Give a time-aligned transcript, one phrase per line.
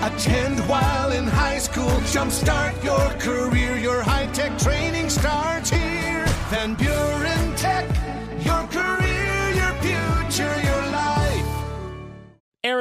[0.00, 1.90] Attend while in high school.
[2.12, 3.76] Jumpstart your career.
[3.78, 4.77] Your high tech training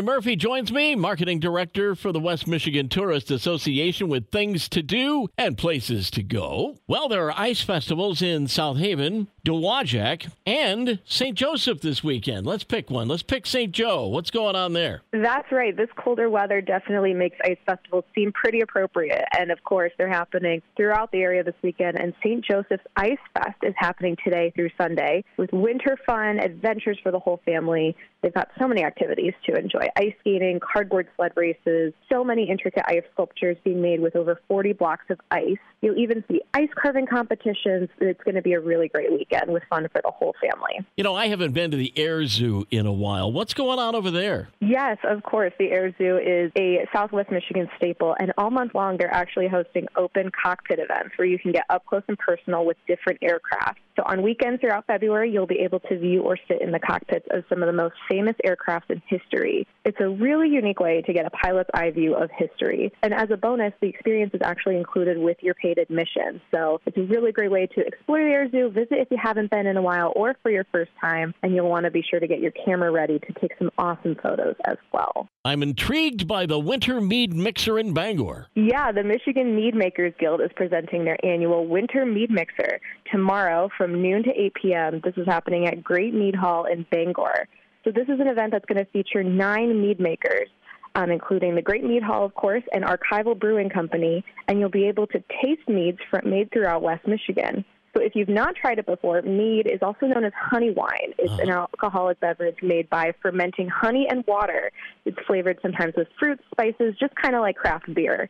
[0.00, 4.82] Erin Murphy joins me, marketing director for the West Michigan Tourist Association, with things to
[4.82, 6.78] do and places to go.
[6.86, 11.36] Well, there are ice festivals in South Haven, Dowagiac, and St.
[11.36, 12.46] Joseph this weekend.
[12.46, 13.08] Let's pick one.
[13.08, 13.72] Let's pick St.
[13.72, 14.06] Joe.
[14.06, 15.02] What's going on there?
[15.12, 15.76] That's right.
[15.76, 19.24] This colder weather definitely makes ice festivals seem pretty appropriate.
[19.38, 22.00] And of course, they're happening throughout the area this weekend.
[22.00, 22.42] And St.
[22.42, 27.42] Joseph's Ice Fest is happening today through Sunday with winter fun, adventures for the whole
[27.44, 27.94] family.
[28.22, 32.84] They've got so many activities to enjoy ice skating, cardboard sled races, so many intricate
[32.86, 35.58] ice sculptures being made with over 40 blocks of ice.
[35.80, 37.88] You'll even see ice carving competitions.
[38.00, 40.86] It's going to be a really great weekend with fun for the whole family.
[40.96, 43.32] You know, I haven't been to the Air Zoo in a while.
[43.32, 44.48] What's going on over there?
[44.60, 45.52] Yes, of course.
[45.58, 49.86] The Air Zoo is a Southwest Michigan staple, and all month long they're actually hosting
[49.96, 53.78] open cockpit events where you can get up close and personal with different aircraft.
[54.00, 57.26] So on weekends throughout February, you'll be able to view or sit in the cockpits
[57.32, 59.66] of some of the most famous aircraft in history.
[59.84, 62.90] It's a really unique way to get a pilot's eye view of history.
[63.02, 66.40] And as a bonus, the experience is actually included with your paid admission.
[66.50, 69.50] So it's a really great way to explore the Air Zoo, visit if you haven't
[69.50, 72.20] been in a while or for your first time, and you'll want to be sure
[72.20, 75.28] to get your camera ready to take some awesome photos as well.
[75.42, 78.48] I'm intrigued by the Winter Mead Mixer in Bangor.
[78.54, 82.78] Yeah, the Michigan Mead Makers Guild is presenting their annual Winter Mead Mixer
[83.10, 85.00] tomorrow from noon to 8 p.m.
[85.02, 87.48] This is happening at Great Mead Hall in Bangor.
[87.84, 90.50] So this is an event that's going to feature nine mead makers,
[90.94, 94.88] um, including the Great Mead Hall, of course, and Archival Brewing Company, and you'll be
[94.88, 97.64] able to taste meads from, made throughout West Michigan.
[97.94, 101.12] So if you've not tried it before, mead is also known as honey wine.
[101.18, 101.66] It's an uh-huh.
[101.72, 104.70] alcoholic beverage made by fermenting honey and water.
[105.04, 108.28] It's flavored sometimes with fruits, spices, just kind of like craft beer.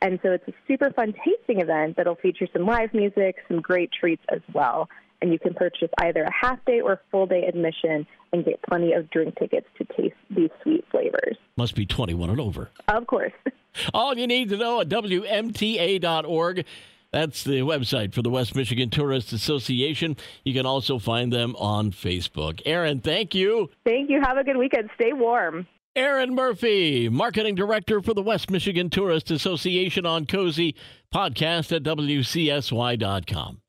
[0.00, 3.90] And so it's a super fun tasting event that'll feature some live music, some great
[3.98, 4.88] treats as well.
[5.20, 8.92] And you can purchase either a half day or full day admission and get plenty
[8.92, 11.36] of drink tickets to taste these sweet flavors.
[11.56, 12.70] Must be 21 and over.
[12.86, 13.32] Of course.
[13.94, 16.64] All you need to know at WMTA.org.
[17.12, 20.16] That's the website for the West Michigan Tourist Association.
[20.44, 22.60] You can also find them on Facebook.
[22.66, 23.70] Erin, thank you.
[23.84, 24.20] Thank you.
[24.22, 24.90] Have a good weekend.
[24.94, 25.66] Stay warm.
[25.96, 30.76] Erin Murphy, Marketing Director for the West Michigan Tourist Association on Cozy,
[31.12, 33.60] podcast at WCSY.com.